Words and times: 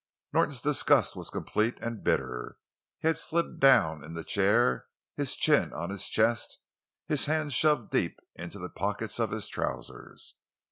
Norton's 0.33 0.61
disgust 0.61 1.15
was 1.15 1.29
complete 1.29 1.77
and 1.79 2.03
bitter; 2.03 2.57
he 2.97 3.07
had 3.07 3.19
slid 3.19 3.59
down 3.59 4.03
in 4.03 4.15
the 4.15 4.23
chair, 4.23 4.87
his 5.15 5.35
chin 5.35 5.71
on 5.73 5.91
his 5.91 6.07
chest, 6.09 6.57
his 7.07 7.27
hands 7.27 7.53
shoved 7.53 7.91
deep 7.91 8.19
into 8.35 8.57
the 8.57 8.71
pockets 8.71 9.19
of 9.19 9.29
his 9.29 9.47
trousers. 9.47 10.33